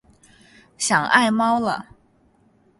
[0.79, 1.89] 想爱猫了